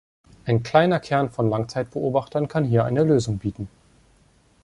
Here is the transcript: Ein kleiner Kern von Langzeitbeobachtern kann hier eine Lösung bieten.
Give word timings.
Ein 0.45 0.63
kleiner 0.63 0.99
Kern 0.99 1.29
von 1.29 1.47
Langzeitbeobachtern 1.51 2.47
kann 2.47 2.63
hier 2.65 2.85
eine 2.85 3.03
Lösung 3.03 3.37
bieten. 3.37 3.69